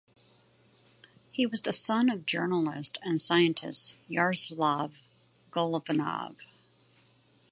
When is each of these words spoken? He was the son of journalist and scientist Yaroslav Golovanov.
He 1.31 1.45
was 1.45 1.61
the 1.61 1.71
son 1.71 2.09
of 2.09 2.25
journalist 2.25 2.97
and 3.03 3.21
scientist 3.21 3.93
Yaroslav 4.07 4.95
Golovanov. 5.51 6.37